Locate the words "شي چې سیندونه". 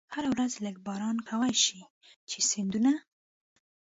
1.65-2.91